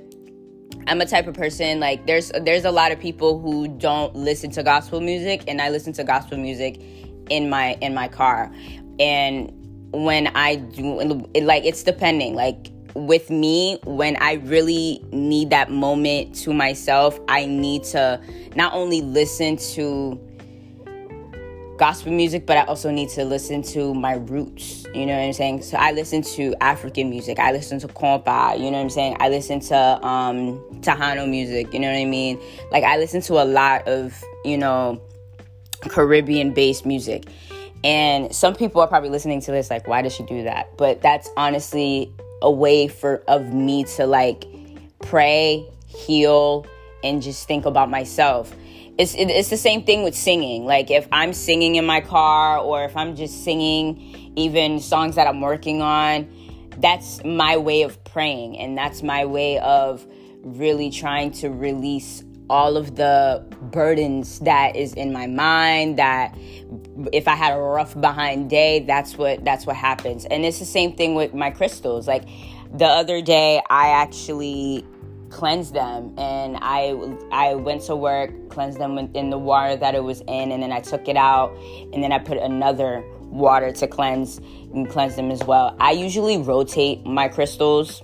I'm 0.87 1.01
a 1.01 1.05
type 1.05 1.27
of 1.27 1.35
person 1.35 1.79
like 1.79 2.05
there's 2.07 2.31
there's 2.41 2.65
a 2.65 2.71
lot 2.71 2.91
of 2.91 2.99
people 2.99 3.39
who 3.39 3.67
don't 3.67 4.15
listen 4.15 4.51
to 4.51 4.63
gospel 4.63 5.01
music 5.01 5.43
and 5.47 5.61
I 5.61 5.69
listen 5.69 5.93
to 5.93 6.03
gospel 6.03 6.37
music 6.37 6.81
in 7.29 7.49
my 7.49 7.77
in 7.81 7.93
my 7.93 8.07
car. 8.07 8.51
And 8.99 9.53
when 9.91 10.27
I 10.27 10.55
do 10.55 11.27
it, 11.33 11.43
like 11.43 11.65
it's 11.65 11.83
depending 11.83 12.35
like 12.35 12.71
with 12.95 13.29
me 13.29 13.79
when 13.85 14.17
I 14.17 14.33
really 14.33 15.03
need 15.11 15.51
that 15.51 15.71
moment 15.71 16.35
to 16.37 16.53
myself, 16.53 17.19
I 17.27 17.45
need 17.45 17.83
to 17.85 18.19
not 18.55 18.73
only 18.73 19.01
listen 19.01 19.57
to 19.73 20.19
gospel 21.79 22.11
music, 22.11 22.45
but 22.45 22.57
I 22.57 22.65
also 22.65 22.91
need 22.91 23.07
to 23.11 23.23
listen 23.23 23.61
to 23.63 23.93
my 23.93 24.15
roots. 24.15 24.85
You 24.93 25.05
know 25.05 25.13
what 25.13 25.23
I'm 25.23 25.33
saying? 25.33 25.61
So 25.63 25.77
I 25.77 25.93
listen 25.93 26.21
to 26.23 26.53
African 26.61 27.09
music. 27.09 27.39
I 27.39 27.53
listen 27.53 27.79
to 27.79 27.87
kompa. 27.87 28.59
You 28.59 28.65
know 28.65 28.77
what 28.77 28.83
I'm 28.83 28.89
saying? 28.89 29.15
I 29.19 29.29
listen 29.29 29.61
to 29.61 30.05
um, 30.05 30.59
Tejano 30.81 31.27
music. 31.27 31.73
You 31.73 31.79
know 31.79 31.87
what 31.87 31.97
I 31.97 32.05
mean? 32.05 32.39
Like 32.71 32.83
I 32.83 32.97
listen 32.97 33.21
to 33.21 33.41
a 33.41 33.45
lot 33.45 33.87
of 33.87 34.21
you 34.43 34.57
know 34.57 35.01
Caribbean 35.87 36.53
based 36.53 36.85
music. 36.85 37.25
And 37.81 38.35
some 38.35 38.55
people 38.55 38.81
are 38.81 38.87
probably 38.87 39.09
listening 39.09 39.39
to 39.41 39.51
this 39.51 39.69
like, 39.69 39.87
why 39.87 40.01
does 40.01 40.13
she 40.13 40.23
do 40.23 40.43
that? 40.43 40.75
But 40.77 41.01
that's 41.01 41.29
honestly 41.37 42.11
a 42.41 42.51
way 42.51 42.89
for 42.89 43.23
of 43.29 43.53
me 43.53 43.85
to 43.95 44.05
like 44.05 44.43
pray, 44.99 45.65
heal, 45.87 46.67
and 47.05 47.21
just 47.21 47.47
think 47.47 47.65
about 47.65 47.89
myself 47.89 48.53
it's 48.99 49.15
it's 49.17 49.49
the 49.49 49.57
same 49.57 49.83
thing 49.83 50.03
with 50.03 50.13
singing. 50.13 50.65
Like 50.65 50.91
if 50.91 51.07
i'm 51.11 51.33
singing 51.33 51.75
in 51.75 51.85
my 51.85 52.01
car 52.01 52.59
or 52.59 52.83
if 52.83 52.95
i'm 52.97 53.15
just 53.15 53.43
singing 53.43 54.33
even 54.35 54.79
songs 54.79 55.15
that 55.15 55.25
i'm 55.25 55.39
working 55.39 55.81
on 55.81 56.29
that's 56.77 57.23
my 57.23 57.57
way 57.57 57.81
of 57.83 58.01
praying 58.03 58.57
and 58.57 58.77
that's 58.77 59.01
my 59.01 59.25
way 59.25 59.57
of 59.59 60.05
really 60.43 60.89
trying 60.89 61.31
to 61.31 61.49
release 61.49 62.23
all 62.49 62.77
of 62.77 62.95
the 62.95 63.45
burdens 63.71 64.39
that 64.39 64.75
is 64.75 64.93
in 64.93 65.13
my 65.13 65.27
mind 65.27 65.97
that 65.97 66.35
if 67.13 67.27
i 67.27 67.35
had 67.35 67.53
a 67.53 67.59
rough 67.59 67.99
behind 68.01 68.49
day 68.49 68.79
that's 68.81 69.17
what 69.17 69.43
that's 69.45 69.65
what 69.65 69.77
happens. 69.77 70.25
And 70.25 70.43
it's 70.43 70.59
the 70.59 70.65
same 70.65 70.93
thing 70.93 71.15
with 71.15 71.33
my 71.33 71.51
crystals. 71.51 72.07
Like 72.07 72.25
the 72.73 72.85
other 72.85 73.21
day 73.21 73.61
i 73.69 73.89
actually 73.89 74.85
cleansed 75.29 75.73
them 75.73 76.13
and 76.17 76.57
i 76.61 76.95
i 77.31 77.53
went 77.53 77.81
to 77.81 77.95
work 77.95 78.31
cleansed 78.49 78.79
them 78.79 78.97
in 78.97 79.29
the 79.29 79.37
water 79.37 79.75
that 79.75 79.95
it 79.95 80.03
was 80.03 80.21
in 80.21 80.51
and 80.51 80.61
then 80.63 80.71
i 80.71 80.79
took 80.79 81.07
it 81.07 81.15
out 81.15 81.55
and 81.93 82.03
then 82.03 82.11
i 82.11 82.19
put 82.19 82.37
another 82.37 83.03
water 83.21 83.71
to 83.71 83.87
cleanse 83.87 84.39
and 84.73 84.89
cleanse 84.89 85.15
them 85.15 85.31
as 85.31 85.43
well 85.43 85.75
i 85.79 85.91
usually 85.91 86.37
rotate 86.37 87.05
my 87.05 87.27
crystals 87.27 88.01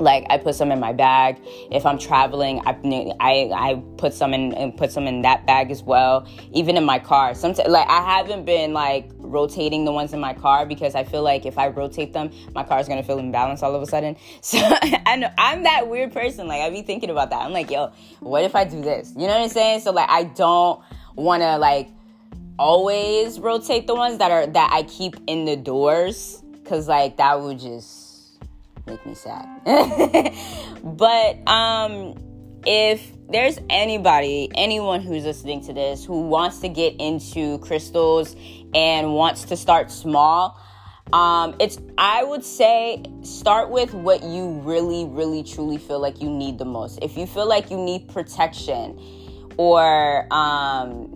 like 0.00 0.26
I 0.30 0.38
put 0.38 0.54
some 0.54 0.70
in 0.70 0.80
my 0.80 0.92
bag. 0.92 1.40
If 1.70 1.84
I'm 1.84 1.98
traveling, 1.98 2.60
I 2.64 2.76
I, 3.20 3.50
I 3.52 3.82
put 3.96 4.14
some 4.14 4.32
in 4.34 4.54
and 4.54 4.76
put 4.76 4.92
some 4.92 5.06
in 5.06 5.22
that 5.22 5.46
bag 5.46 5.70
as 5.70 5.82
well. 5.82 6.26
Even 6.52 6.76
in 6.76 6.84
my 6.84 6.98
car, 6.98 7.34
sometimes 7.34 7.68
like 7.68 7.88
I 7.88 8.00
haven't 8.02 8.44
been 8.44 8.72
like 8.72 9.10
rotating 9.28 9.84
the 9.84 9.92
ones 9.92 10.12
in 10.12 10.20
my 10.20 10.34
car 10.34 10.66
because 10.66 10.94
I 10.94 11.04
feel 11.04 11.22
like 11.22 11.46
if 11.46 11.58
I 11.58 11.68
rotate 11.68 12.12
them, 12.12 12.30
my 12.54 12.64
car 12.64 12.80
is 12.80 12.88
gonna 12.88 13.02
feel 13.02 13.18
imbalanced 13.18 13.62
all 13.62 13.74
of 13.74 13.82
a 13.82 13.86
sudden. 13.86 14.16
So 14.40 14.58
I 14.58 15.16
know 15.16 15.30
I'm 15.36 15.64
that 15.64 15.88
weird 15.88 16.12
person. 16.12 16.46
Like 16.46 16.62
I 16.62 16.70
be 16.70 16.82
thinking 16.82 17.10
about 17.10 17.30
that. 17.30 17.42
I'm 17.42 17.52
like, 17.52 17.70
yo, 17.70 17.92
what 18.20 18.44
if 18.44 18.54
I 18.54 18.64
do 18.64 18.80
this? 18.80 19.12
You 19.14 19.26
know 19.26 19.34
what 19.34 19.42
I'm 19.42 19.48
saying? 19.48 19.80
So 19.80 19.90
like 19.92 20.08
I 20.08 20.24
don't 20.24 20.80
want 21.16 21.42
to 21.42 21.58
like 21.58 21.88
always 22.58 23.38
rotate 23.38 23.86
the 23.86 23.94
ones 23.94 24.18
that 24.18 24.30
are 24.30 24.46
that 24.46 24.70
I 24.72 24.82
keep 24.84 25.16
in 25.26 25.44
the 25.44 25.56
doors 25.56 26.42
because 26.52 26.88
like 26.88 27.16
that 27.18 27.40
would 27.40 27.58
just 27.58 28.38
make 28.86 29.04
me 29.04 29.14
sad. 29.14 29.46
but 30.82 31.48
um 31.48 32.14
if 32.66 33.12
there's 33.30 33.58
anybody, 33.70 34.50
anyone 34.54 35.00
who's 35.00 35.24
listening 35.24 35.64
to 35.66 35.72
this 35.72 36.04
who 36.04 36.22
wants 36.28 36.58
to 36.60 36.68
get 36.68 36.94
into 36.98 37.58
crystals 37.58 38.34
and 38.74 39.14
wants 39.14 39.44
to 39.44 39.56
start 39.56 39.90
small, 39.90 40.60
um, 41.12 41.56
it's 41.58 41.78
I 41.96 42.22
would 42.22 42.44
say 42.44 43.02
start 43.22 43.70
with 43.70 43.94
what 43.94 44.22
you 44.22 44.60
really, 44.62 45.06
really, 45.06 45.42
truly 45.42 45.78
feel 45.78 46.00
like 46.00 46.20
you 46.20 46.30
need 46.30 46.58
the 46.58 46.66
most. 46.66 46.98
If 47.02 47.16
you 47.16 47.26
feel 47.26 47.48
like 47.48 47.70
you 47.70 47.78
need 47.78 48.08
protection, 48.08 48.98
or 49.58 50.32
um, 50.32 51.10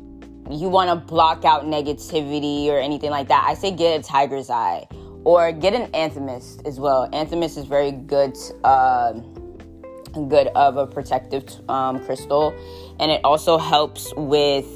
you 0.51 0.69
want 0.69 0.91
to 0.91 0.97
block 0.97 1.45
out 1.45 1.65
negativity 1.65 2.67
or 2.67 2.79
anything 2.79 3.11
like 3.11 3.29
that, 3.29 3.45
I 3.47 3.55
say 3.55 3.71
get 3.71 4.01
a 4.01 4.03
tiger's 4.03 4.51
eye 4.51 4.87
or 5.25 5.53
get 5.53 5.73
an 5.73 5.89
amethyst 5.95 6.63
as 6.67 6.79
well. 6.79 7.09
Amethyst 7.13 7.57
is 7.57 7.65
very 7.65 7.93
good, 7.93 8.37
uh, 8.65 9.13
good 10.29 10.49
of 10.49 10.77
a 10.77 10.87
protective 10.87 11.49
um, 11.71 12.05
crystal, 12.05 12.53
and 12.99 13.11
it 13.11 13.21
also 13.25 13.57
helps 13.57 14.13
with 14.17 14.67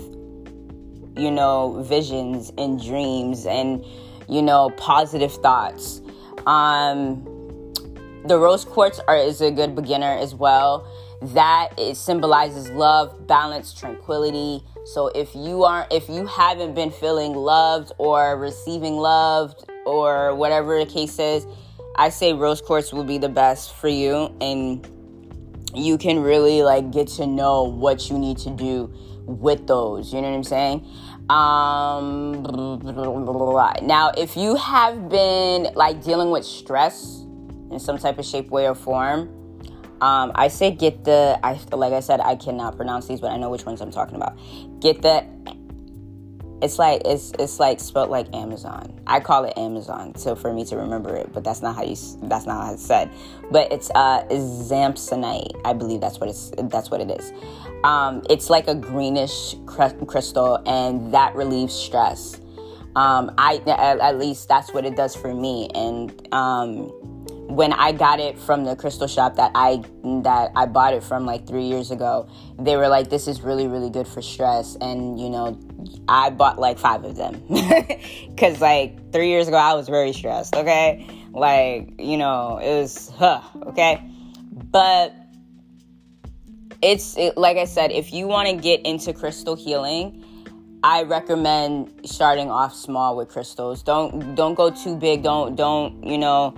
you 1.17 1.31
know 1.31 1.83
visions 1.83 2.53
and 2.59 2.83
dreams 2.83 3.47
and 3.47 3.85
you 4.29 4.43
know 4.43 4.71
positive 4.77 5.33
thoughts. 5.33 6.01
Um, 6.47 7.25
the 8.27 8.39
rose 8.39 8.65
quartz 8.65 9.01
are, 9.07 9.17
is 9.17 9.41
a 9.41 9.51
good 9.51 9.75
beginner 9.75 10.17
as 10.19 10.35
well. 10.35 10.87
That 11.23 11.71
it 11.79 11.97
symbolizes 11.97 12.71
love, 12.71 13.27
balance, 13.27 13.73
tranquility. 13.73 14.63
So 14.85 15.09
if 15.09 15.35
you 15.35 15.65
aren't, 15.65 15.93
if 15.93 16.09
you 16.09 16.27
haven't 16.27 16.75
been 16.75 16.91
feeling 16.91 17.35
loved 17.35 17.93
or 17.99 18.37
receiving 18.37 18.97
loved 18.97 19.69
or 19.87 20.35
whatever 20.35 20.79
the 20.79 20.91
case 20.91 21.19
is, 21.19 21.47
I 21.97 22.11
say 22.11 22.35
rose 22.35 22.61
quartz 22.61 22.93
will 22.93 23.05
be 23.05 23.17
the 23.17 23.29
best 23.29 23.75
for 23.77 23.89
you 23.89 24.37
and 24.41 24.87
you 25.75 25.99
can 25.99 26.21
really 26.21 26.63
like 26.63 26.91
get 26.91 27.09
to 27.09 27.27
know 27.27 27.65
what 27.65 28.11
you 28.11 28.19
need 28.19 28.39
to 28.39 28.51
do 28.51 28.93
with 29.27 29.67
those. 29.67 30.13
You 30.13 30.21
know 30.21 30.31
what 30.31 30.37
I'm 30.37 30.45
saying? 30.45 30.87
Um, 31.29 32.45
now, 33.83 34.13
if 34.17 34.37
you 34.37 34.55
have 34.55 35.09
been 35.09 35.69
like 35.75 36.03
dealing 36.03 36.31
with 36.31 36.45
stress 36.45 37.25
in 37.71 37.81
some 37.81 37.99
type 37.99 38.19
of 38.19 38.25
shape, 38.25 38.49
way, 38.51 38.69
or 38.69 38.77
form, 38.77 39.29
um, 40.01 40.33
I 40.35 40.49
say 40.49 40.71
get 40.71 41.05
the. 41.05 41.39
I 41.43 41.59
like 41.73 41.93
I 41.93 42.01
said, 42.01 42.21
I 42.21 42.37
cannot 42.37 42.77
pronounce 42.77 43.09
these, 43.09 43.21
but 43.21 43.33
I 43.33 43.39
know 43.39 43.51
which 43.51 43.65
ones 43.65 43.81
I'm 43.81 43.91
talking 43.91 44.15
about. 44.15 44.39
Get 44.81 45.03
the 45.03 45.27
it's 46.63 46.79
like 46.79 47.03
it's 47.05 47.33
it's 47.39 47.61
like 47.61 47.81
spelled 47.81 48.11
like 48.11 48.35
Amazon. 48.35 48.99
I 49.07 49.21
call 49.21 49.45
it 49.45 49.57
Amazon, 49.59 50.15
so 50.17 50.35
for 50.35 50.53
me 50.53 50.65
to 50.67 50.77
remember 50.77 51.15
it, 51.15 51.33
but 51.33 51.45
that's 51.45 51.61
not 51.61 51.77
how 51.77 51.83
you 51.83 51.97
that's 52.23 52.47
not 52.47 52.67
how 52.67 52.73
it's 52.73 52.85
said. 52.85 53.11
But 53.51 53.71
it's 53.73 53.91
uh 53.95 54.25
Zamsonite. 54.31 55.61
I 55.65 55.73
believe 55.75 56.01
that's 56.01 56.19
what 56.19 56.31
it's 56.31 56.53
that's 56.65 56.91
what 56.91 57.01
it 57.01 57.11
is. 57.11 57.33
Um, 57.85 58.23
it's 58.31 58.49
like 58.49 58.69
a 58.69 58.75
greenish 58.75 59.55
crystal, 59.67 60.63
and 60.67 61.13
that 61.13 61.35
relieves 61.35 61.75
stress. 61.75 62.41
Um, 62.97 63.35
I 63.37 63.57
at, 63.67 64.19
least 64.19 64.49
that's 64.49 64.73
what 64.73 64.87
it 64.87 64.97
does 64.97 65.15
for 65.15 65.35
me, 65.35 65.69
and 65.75 66.11
um, 66.33 66.89
when 67.55 67.75
I 67.75 67.93
got 67.93 68.19
it 68.19 68.39
from 68.39 68.65
the 68.65 68.75
crystal 68.75 69.07
shop 69.07 69.37
that 69.37 69.53
I 69.55 69.83
that 70.23 70.53
I 70.57 70.65
bought 70.65 70.95
it 70.95 71.05
from 71.05 71.27
like 71.27 71.47
three 71.47 71.65
years 71.65 71.91
ago, 71.91 72.27
they 72.59 72.77
were 72.77 72.89
like, 72.89 73.11
"This 73.11 73.29
is 73.29 73.43
really 73.43 73.69
really 73.69 73.91
good 73.91 74.09
for 74.09 74.23
stress," 74.23 74.77
and 74.81 75.21
you 75.21 75.29
know, 75.29 75.59
I 76.09 76.31
bought 76.31 76.59
like 76.59 76.79
five 76.79 77.05
of 77.05 77.17
them 77.17 77.43
because 78.29 78.61
like 78.61 79.13
three 79.13 79.29
years 79.29 79.49
ago 79.49 79.57
I 79.57 79.75
was 79.75 79.89
very 79.89 80.13
stressed. 80.13 80.55
Okay, 80.55 81.07
like 81.33 82.01
you 82.01 82.17
know 82.17 82.59
it 82.59 82.81
was 82.81 83.11
huh. 83.17 83.41
Okay, 83.69 84.03
but 84.71 85.15
it's 86.83 87.17
it, 87.17 87.37
like 87.37 87.57
I 87.57 87.65
said, 87.65 87.91
if 87.93 88.13
you 88.13 88.27
want 88.27 88.49
to 88.49 88.57
get 88.57 88.81
into 88.83 89.13
crystal 89.13 89.57
healing. 89.57 90.23
I 90.83 91.03
recommend 91.03 92.03
starting 92.05 92.49
off 92.49 92.73
small 92.73 93.17
with 93.17 93.29
crystals. 93.29 93.83
Don't 93.83 94.37
don't 94.37 94.55
go 94.55 94.71
too 94.71 94.95
big. 94.95 95.25
Don't 95.25 95.57
don't 95.57 96.05
you 96.05 96.17
know 96.17 96.55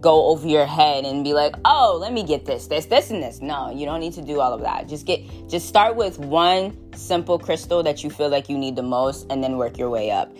go 0.00 0.26
over 0.26 0.46
your 0.46 0.66
head 0.66 1.04
and 1.04 1.24
be 1.24 1.32
like, 1.32 1.54
"Oh, 1.64 1.98
let 2.00 2.12
me 2.12 2.22
get 2.22 2.46
this, 2.46 2.66
this, 2.66 2.86
this, 2.86 3.10
and 3.10 3.22
this." 3.22 3.40
No, 3.40 3.70
you 3.70 3.86
don't 3.86 4.00
need 4.00 4.14
to 4.14 4.22
do 4.22 4.40
all 4.40 4.52
of 4.52 4.60
that. 4.62 4.88
Just 4.88 5.06
get, 5.06 5.20
just 5.48 5.68
start 5.68 5.96
with 5.96 6.18
one 6.18 6.76
simple 6.94 7.38
crystal 7.38 7.82
that 7.82 8.02
you 8.02 8.10
feel 8.10 8.28
like 8.28 8.48
you 8.48 8.58
need 8.58 8.76
the 8.76 8.82
most, 8.82 9.26
and 9.30 9.42
then 9.42 9.56
work 9.56 9.78
your 9.78 9.90
way 9.90 10.10
up. 10.10 10.32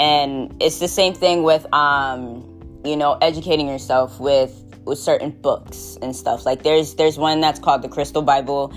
And 0.00 0.54
it's 0.60 0.78
the 0.78 0.88
same 0.88 1.14
thing 1.14 1.42
with, 1.42 1.66
um, 1.72 2.80
you 2.84 2.96
know, 2.96 3.18
educating 3.20 3.68
yourself 3.68 4.18
with 4.20 4.58
with 4.84 4.98
certain 4.98 5.30
books 5.30 5.96
and 6.02 6.14
stuff. 6.14 6.44
Like 6.44 6.62
there's 6.62 6.94
there's 6.94 7.18
one 7.18 7.40
that's 7.40 7.60
called 7.60 7.82
the 7.82 7.88
Crystal 7.88 8.22
Bible 8.22 8.72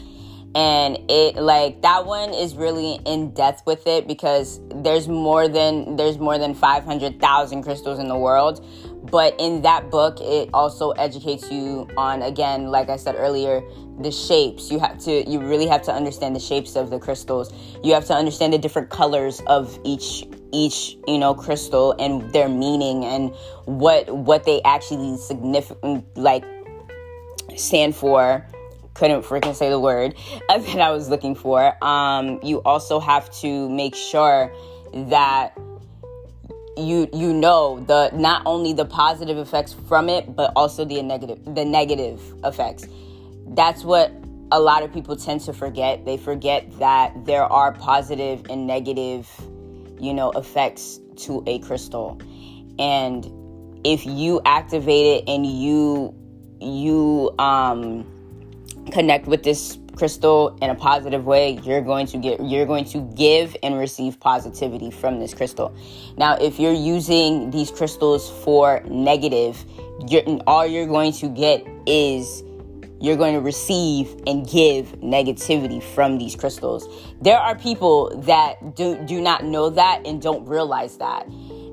and 0.56 0.98
it 1.10 1.36
like 1.36 1.82
that 1.82 2.06
one 2.06 2.34
is 2.34 2.56
really 2.56 2.98
in 3.06 3.32
depth 3.34 3.64
with 3.66 3.86
it 3.86 4.08
because 4.08 4.62
there's 4.74 5.08
more 5.10 5.50
than 5.50 5.98
there's 5.98 6.18
more 6.18 6.38
than 6.38 6.56
500,000 6.56 7.62
crystals 7.62 8.00
in 8.00 8.08
the 8.08 8.18
world 8.18 8.66
but 9.12 9.36
in 9.40 9.62
that 9.62 9.90
book 9.90 10.20
it 10.22 10.50
also 10.54 10.92
educates 10.92 11.52
you 11.52 11.88
on 11.98 12.22
again 12.22 12.68
like 12.68 12.90
I 12.90 12.98
said 12.98 13.16
earlier 13.18 13.62
the 14.00 14.12
shapes. 14.12 14.72
You 14.72 14.80
have 14.80 14.98
to 15.00 15.30
you 15.30 15.40
really 15.40 15.68
have 15.68 15.82
to 15.84 15.94
understand 15.94 16.36
the 16.36 16.40
shapes 16.40 16.76
of 16.76 16.90
the 16.90 17.00
crystals. 17.00 17.54
You 17.84 17.94
have 17.94 18.06
to 18.06 18.14
understand 18.14 18.54
the 18.54 18.58
different 18.58 18.90
colors 18.90 19.42
of 19.48 19.80
each 19.84 20.26
each 20.52 20.98
you 21.08 21.18
know 21.18 21.34
crystal 21.34 21.94
and 22.00 22.32
their 22.34 22.50
meaning 22.50 23.06
and 23.06 23.34
what 23.66 24.10
what 24.10 24.44
they 24.44 24.62
actually 24.64 25.18
significant 25.18 26.06
like 26.18 26.44
stand 27.56 27.96
for. 27.96 28.46
Couldn't 28.94 29.24
freaking 29.24 29.56
say 29.56 29.70
the 29.70 29.80
word 29.80 30.16
that 30.48 30.80
I 30.80 30.92
was 30.92 31.10
looking 31.10 31.36
for. 31.36 31.84
Um, 31.84 32.40
you 32.44 32.62
also 32.64 33.00
have 33.00 33.30
to 33.42 33.70
make 33.70 33.94
sure 33.94 34.54
that 34.94 35.58
you 36.78 37.08
you 37.14 37.34
know 37.34 37.84
the 37.88 38.10
not 38.14 38.42
only 38.46 38.74
the 38.74 38.86
positive 38.86 39.38
effects 39.38 39.74
from 39.88 40.10
it, 40.10 40.36
but 40.36 40.52
also 40.56 40.86
the 40.86 41.02
negative 41.02 41.40
the 41.56 41.66
negative 41.66 42.22
effects. 42.44 42.86
That's 43.48 43.84
what 43.84 44.12
a 44.52 44.60
lot 44.60 44.84
of 44.84 44.94
people 44.94 45.16
tend 45.16 45.42
to 45.42 45.54
forget. 45.54 46.06
They 46.06 46.18
forget 46.18 46.78
that 46.80 47.26
there 47.26 47.44
are 47.44 47.72
positive 47.74 48.46
and 48.50 48.68
negative, 48.68 49.30
you 50.00 50.14
know, 50.14 50.32
effects 50.32 51.00
to 51.18 51.44
a 51.48 51.60
crystal. 51.60 52.20
And 52.78 53.26
if 53.86 54.06
you 54.06 54.42
activate 54.46 55.24
it 55.24 55.30
and 55.30 55.46
you 55.46 56.14
you 56.60 57.34
um 57.40 58.12
connect 58.92 59.28
with 59.28 59.44
this 59.44 59.78
crystal 59.96 60.58
in 60.62 60.70
a 60.70 60.76
positive 60.76 61.26
way 61.26 61.60
you're 61.64 61.82
going 61.82 62.06
to 62.06 62.18
get 62.18 62.44
you're 62.44 62.66
going 62.66 62.86
to 62.86 63.02
give 63.16 63.56
and 63.64 63.78
receive 63.78 64.20
positivity 64.20 64.92
from 64.92 65.20
this 65.20 65.34
crystal 65.34 65.76
now 66.18 66.36
if 66.36 66.60
you're 66.60 66.74
using 66.74 67.50
these 67.52 67.72
crystals 67.72 68.30
for 68.44 68.82
negative 68.86 69.64
you're, 70.08 70.24
all 70.48 70.66
you're 70.66 70.88
going 70.88 71.12
to 71.14 71.30
get 71.30 71.66
is 71.86 72.44
you're 73.00 73.18
going 73.18 73.34
to 73.34 73.42
receive 73.42 74.16
and 74.26 74.50
give 74.50 74.88
negativity 75.02 75.84
from 75.84 76.18
these 76.18 76.36
crystals. 76.36 76.88
There 77.22 77.38
are 77.38 77.56
people 77.56 78.18
that 78.22 78.76
do, 78.76 78.98
do 79.06 79.22
not 79.22 79.44
know 79.44 79.70
that 79.70 80.08
and 80.08 80.22
don't 80.22 80.48
realize 80.48 80.98
that. 80.98 81.28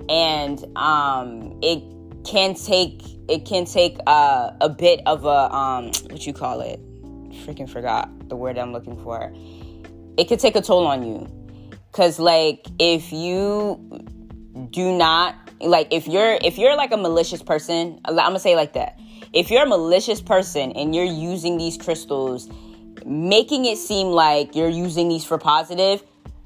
And 0.09 0.65
um, 0.77 1.59
it 1.63 1.83
can 2.25 2.55
take 2.55 3.03
it 3.29 3.47
can 3.47 3.65
take 3.65 3.99
uh, 4.07 4.51
a 4.61 4.69
bit 4.69 5.01
of 5.07 5.25
a 5.25 5.55
um, 5.55 5.87
what 6.11 6.27
you 6.27 6.33
call 6.33 6.61
it 6.61 6.81
freaking 7.33 7.69
forgot 7.69 8.29
the 8.29 8.37
word 8.37 8.59
i'm 8.59 8.73
looking 8.73 9.03
for. 9.03 9.33
It 10.17 10.29
could 10.29 10.41
take 10.41 10.57
a 10.57 10.61
toll 10.63 10.87
on 10.87 11.05
you. 11.05 11.29
Because 11.91 12.19
like 12.19 12.67
if 12.79 13.13
you 13.13 13.81
do 14.71 14.97
not 14.97 15.37
like 15.61 15.89
if 15.91 16.07
you're 16.07 16.39
if 16.43 16.59
you're 16.59 16.77
like 16.77 16.93
a 16.93 16.97
malicious 16.97 17.43
person 17.43 18.01
i'm 18.05 18.17
gonna 18.17 18.39
say 18.39 18.57
like 18.57 18.75
that. 18.75 18.99
If 19.33 19.51
you're 19.51 19.63
a 19.63 19.69
malicious 19.69 20.21
person 20.21 20.73
and 20.73 20.95
you're 20.95 21.05
using 21.05 21.57
these 21.57 21.77
crystals 21.77 22.49
making 23.05 23.65
it 23.65 23.79
seem 23.79 24.09
like 24.09 24.55
you're 24.55 24.69
using 24.69 25.09
these 25.09 25.25
for 25.25 25.37
positive 25.37 26.05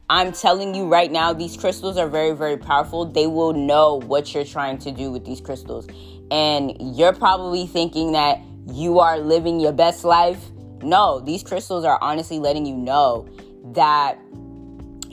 i'm 0.08 0.32
telling 0.32 0.74
you 0.74 0.86
right 0.86 1.12
now 1.12 1.32
these 1.32 1.54
crystals 1.56 1.96
are 1.98 2.08
very 2.08 2.34
very 2.34 2.56
powerful. 2.56 3.04
They 3.04 3.26
will 3.26 3.52
know 3.52 4.00
what 4.00 4.34
you're 4.34 4.44
trying 4.44 4.78
to 4.78 4.90
do 4.92 5.10
with 5.10 5.24
these 5.24 5.40
crystals. 5.40 5.86
And 6.30 6.76
you're 6.96 7.12
probably 7.12 7.66
thinking 7.66 8.12
that 8.12 8.40
you 8.72 8.98
are 8.98 9.18
living 9.18 9.60
your 9.60 9.72
best 9.72 10.04
life 10.04 10.42
no 10.86 11.20
these 11.20 11.42
crystals 11.42 11.84
are 11.84 11.98
honestly 12.00 12.38
letting 12.38 12.64
you 12.64 12.76
know 12.76 13.28
that 13.72 14.18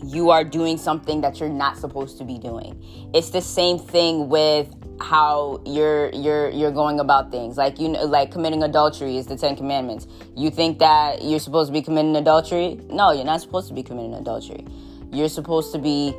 you 0.06 0.30
are 0.30 0.44
doing 0.44 0.78
something 0.78 1.22
that 1.22 1.40
you're 1.40 1.50
not 1.50 1.78
supposed 1.78 2.18
to 2.18 2.24
be 2.24 2.38
doing. 2.38 2.82
It's 3.14 3.30
the 3.30 3.42
same 3.42 3.80
thing 3.80 4.30
with 4.30 4.74
how 5.00 5.62
you're 5.66 6.10
you're 6.10 6.50
you're 6.50 6.72
going 6.72 7.00
about 7.00 7.32
things. 7.32 7.58
Like 7.58 7.80
you 7.80 7.90
know, 7.90 8.04
like 8.06 8.32
committing 8.32 8.64
adultery 8.64 9.18
is 9.18 9.28
the 9.28 9.38
10 9.38 9.56
commandments. 9.56 10.08
You 10.36 10.52
think 10.52 10.80
that 10.80 11.24
you're 11.24 11.40
supposed 11.40 11.70
to 11.70 11.74
be 11.74 11.82
committing 11.82 12.16
adultery? 12.16 12.80
No, 12.90 13.12
you're 13.12 13.26
not 13.26 13.42
supposed 13.42 13.68
to 13.70 13.74
be 13.74 13.84
committing 13.84 14.14
adultery. 14.14 14.66
You're 15.12 15.30
supposed 15.30 15.72
to 15.74 15.80
be 15.80 16.16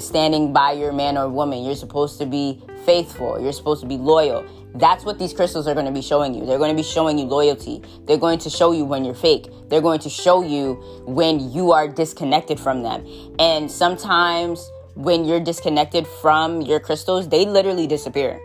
standing 0.00 0.52
by 0.52 0.72
your 0.72 0.92
man 0.92 1.18
or 1.18 1.28
woman. 1.28 1.64
You're 1.64 1.76
supposed 1.76 2.18
to 2.18 2.26
be 2.26 2.62
faithful. 2.84 3.40
You're 3.40 3.52
supposed 3.52 3.80
to 3.82 3.88
be 3.88 3.96
loyal. 3.96 4.46
That's 4.78 5.04
what 5.04 5.18
these 5.18 5.32
crystals 5.32 5.66
are 5.66 5.74
going 5.74 5.86
to 5.86 5.92
be 5.92 6.02
showing 6.02 6.34
you. 6.34 6.44
They're 6.44 6.58
going 6.58 6.70
to 6.70 6.76
be 6.76 6.86
showing 6.86 7.18
you 7.18 7.24
loyalty. 7.24 7.82
They're 8.04 8.18
going 8.18 8.38
to 8.40 8.50
show 8.50 8.72
you 8.72 8.84
when 8.84 9.04
you're 9.04 9.14
fake. 9.14 9.48
They're 9.68 9.80
going 9.80 10.00
to 10.00 10.10
show 10.10 10.42
you 10.42 10.74
when 11.06 11.50
you 11.50 11.72
are 11.72 11.88
disconnected 11.88 12.60
from 12.60 12.82
them. 12.82 13.06
And 13.38 13.70
sometimes 13.70 14.70
when 14.94 15.24
you're 15.24 15.40
disconnected 15.40 16.06
from 16.06 16.60
your 16.62 16.80
crystals, 16.80 17.28
they 17.28 17.46
literally 17.46 17.86
disappear. 17.86 18.40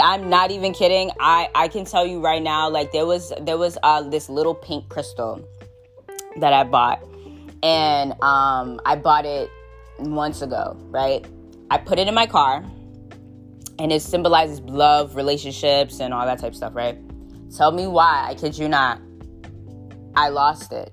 I'm 0.00 0.28
not 0.28 0.50
even 0.50 0.72
kidding. 0.72 1.10
I 1.20 1.48
I 1.54 1.68
can 1.68 1.84
tell 1.84 2.04
you 2.04 2.20
right 2.20 2.42
now 2.42 2.68
like 2.68 2.90
there 2.90 3.06
was 3.06 3.32
there 3.40 3.56
was 3.56 3.78
uh 3.84 4.02
this 4.02 4.28
little 4.28 4.54
pink 4.54 4.88
crystal 4.88 5.48
that 6.38 6.52
I 6.52 6.64
bought 6.64 7.04
and 7.62 8.12
um 8.20 8.80
I 8.84 8.96
bought 8.96 9.24
it 9.24 9.48
months 10.00 10.42
ago, 10.42 10.76
right? 10.90 11.24
I 11.70 11.78
put 11.78 12.00
it 12.00 12.08
in 12.08 12.14
my 12.14 12.26
car 12.26 12.64
and 13.78 13.92
it 13.92 14.02
symbolizes 14.02 14.60
love, 14.60 15.16
relationships, 15.16 16.00
and 16.00 16.14
all 16.14 16.26
that 16.26 16.38
type 16.38 16.50
of 16.50 16.56
stuff, 16.56 16.74
right? 16.74 16.98
Tell 17.56 17.72
me 17.72 17.86
why, 17.86 18.26
I 18.28 18.34
kid 18.34 18.58
you 18.58 18.68
not, 18.68 19.00
I 20.14 20.28
lost 20.28 20.72
it. 20.72 20.92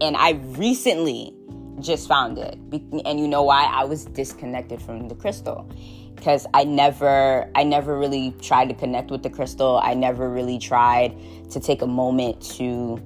And 0.00 0.16
I 0.16 0.32
recently 0.56 1.34
just 1.80 2.08
found 2.08 2.38
it. 2.38 2.58
And 3.04 3.20
you 3.20 3.28
know 3.28 3.42
why? 3.42 3.64
I 3.64 3.84
was 3.84 4.04
disconnected 4.06 4.80
from 4.80 5.08
the 5.08 5.14
crystal. 5.14 5.70
Because 6.14 6.46
I 6.54 6.62
never 6.64 7.50
I 7.56 7.64
never 7.64 7.98
really 7.98 8.32
tried 8.40 8.68
to 8.68 8.74
connect 8.74 9.10
with 9.10 9.24
the 9.24 9.30
crystal. 9.30 9.80
I 9.82 9.94
never 9.94 10.30
really 10.30 10.58
tried 10.58 11.16
to 11.50 11.58
take 11.58 11.82
a 11.82 11.86
moment 11.86 12.40
to 12.56 13.00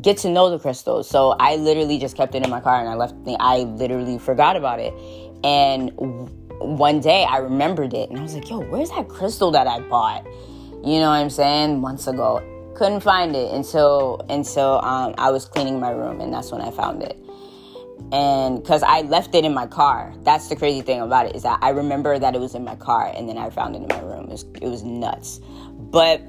get 0.00 0.16
to 0.18 0.30
know 0.30 0.48
the 0.48 0.58
crystal. 0.58 1.02
So 1.02 1.32
I 1.38 1.56
literally 1.56 1.98
just 1.98 2.16
kept 2.16 2.34
it 2.34 2.42
in 2.42 2.50
my 2.50 2.60
car 2.60 2.80
and 2.80 2.88
I 2.88 2.94
left 2.94 3.14
I 3.40 3.58
literally 3.58 4.18
forgot 4.18 4.56
about 4.56 4.80
it. 4.80 4.94
And 5.44 5.92
one 6.62 7.00
day 7.00 7.24
I 7.24 7.38
remembered 7.38 7.94
it 7.94 8.10
and 8.10 8.18
I 8.18 8.22
was 8.22 8.34
like, 8.34 8.48
yo, 8.48 8.60
where's 8.60 8.90
that 8.90 9.08
crystal 9.08 9.50
that 9.52 9.66
I 9.66 9.80
bought? 9.80 10.24
You 10.84 10.98
know 10.98 11.08
what 11.08 11.20
I'm 11.20 11.30
saying? 11.30 11.80
Months 11.80 12.06
ago. 12.06 12.42
Couldn't 12.74 13.00
find 13.00 13.36
it 13.36 13.52
until 13.52 14.24
until 14.28 14.84
um, 14.84 15.14
I 15.18 15.30
was 15.30 15.44
cleaning 15.44 15.78
my 15.78 15.90
room 15.90 16.20
and 16.20 16.32
that's 16.32 16.50
when 16.50 16.60
I 16.60 16.70
found 16.70 17.02
it. 17.02 17.16
And 18.10 18.62
because 18.62 18.82
I 18.82 19.02
left 19.02 19.34
it 19.34 19.44
in 19.44 19.54
my 19.54 19.66
car. 19.66 20.12
That's 20.22 20.48
the 20.48 20.56
crazy 20.56 20.82
thing 20.82 21.00
about 21.00 21.26
it 21.26 21.36
is 21.36 21.42
that 21.44 21.58
I 21.62 21.70
remember 21.70 22.18
that 22.18 22.34
it 22.34 22.40
was 22.40 22.54
in 22.54 22.64
my 22.64 22.76
car 22.76 23.12
and 23.14 23.28
then 23.28 23.38
I 23.38 23.50
found 23.50 23.76
it 23.76 23.82
in 23.82 23.88
my 23.88 24.00
room. 24.00 24.24
It 24.24 24.30
was, 24.30 24.42
it 24.60 24.68
was 24.68 24.82
nuts. 24.82 25.40
But 25.90 26.22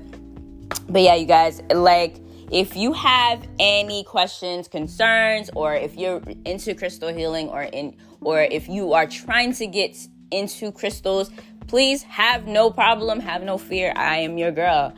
but 0.88 1.02
yeah, 1.02 1.16
you 1.16 1.26
guys, 1.26 1.62
like 1.74 2.18
if 2.52 2.76
you 2.76 2.94
have 2.94 3.48
any 3.60 4.04
questions, 4.04 4.68
concerns, 4.68 5.50
or 5.56 5.74
if 5.74 5.96
you're 5.96 6.22
into 6.46 6.76
crystal 6.76 7.10
healing 7.10 7.50
or 7.50 7.64
in 7.64 7.96
or 8.22 8.42
if 8.42 8.70
you 8.70 8.94
are 8.94 9.08
trying 9.08 9.54
to 9.54 9.68
get 9.68 9.98
into 10.34 10.72
crystals, 10.72 11.30
please 11.68 12.04
have 12.04 12.48
no 12.48 12.70
problem, 12.72 13.20
have 13.20 13.44
no 13.44 13.58
fear. 13.58 13.94
I 13.96 14.18
am 14.18 14.38
your 14.38 14.52
girl. 14.52 14.94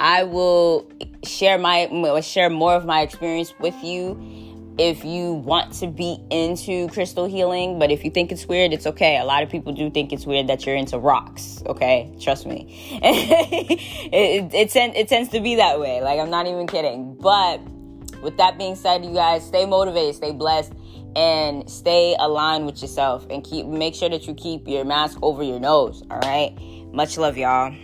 I 0.00 0.22
will 0.24 0.90
share 1.24 1.58
my 1.58 2.20
share 2.20 2.50
more 2.50 2.74
of 2.74 2.84
my 2.84 3.02
experience 3.02 3.52
with 3.58 3.74
you 3.82 4.16
if 4.78 5.04
you 5.04 5.32
want 5.32 5.72
to 5.72 5.88
be 5.88 6.18
into 6.30 6.88
crystal 6.88 7.26
healing, 7.26 7.80
but 7.80 7.90
if 7.90 8.04
you 8.04 8.10
think 8.12 8.30
it's 8.30 8.46
weird, 8.46 8.72
it's 8.72 8.86
okay. 8.86 9.18
A 9.18 9.24
lot 9.24 9.42
of 9.42 9.50
people 9.50 9.72
do 9.72 9.90
think 9.90 10.12
it's 10.12 10.24
weird 10.24 10.46
that 10.46 10.64
you're 10.64 10.76
into 10.76 10.98
rocks, 10.98 11.62
okay? 11.66 12.14
Trust 12.20 12.46
me. 12.46 12.66
it, 13.02 14.54
it, 14.54 14.76
it, 14.76 14.96
it 14.96 15.08
tends 15.08 15.30
to 15.30 15.40
be 15.40 15.56
that 15.56 15.80
way. 15.80 16.00
Like, 16.00 16.20
I'm 16.20 16.30
not 16.30 16.46
even 16.46 16.68
kidding. 16.68 17.16
But 17.20 17.60
with 18.22 18.36
that 18.36 18.56
being 18.56 18.76
said, 18.76 19.04
you 19.04 19.12
guys 19.12 19.44
stay 19.44 19.66
motivated, 19.66 20.14
stay 20.14 20.30
blessed 20.30 20.72
and 21.16 21.68
stay 21.68 22.16
aligned 22.18 22.66
with 22.66 22.80
yourself 22.82 23.26
and 23.30 23.44
keep 23.44 23.66
make 23.66 23.94
sure 23.94 24.08
that 24.08 24.26
you 24.26 24.34
keep 24.34 24.66
your 24.68 24.84
mask 24.84 25.18
over 25.22 25.42
your 25.42 25.60
nose 25.60 26.02
all 26.10 26.18
right? 26.18 26.56
Much 26.92 27.18
love 27.18 27.36
y'all. 27.36 27.74